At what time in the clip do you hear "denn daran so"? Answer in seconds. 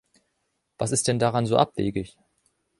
1.07-1.57